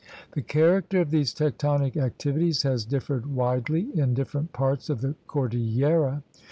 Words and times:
The 0.31 0.41
character 0.41 0.99
of 0.99 1.11
these 1.11 1.31
tectonic 1.31 1.95
activities 1.95 2.63
has 2.63 2.85
differed 2.85 3.27
widely 3.27 3.95
in 3.95 4.15
different 4.15 4.51
parts 4.51 4.89
of 4.89 5.01
the 5.01 5.13
cordillera. 5.27 6.23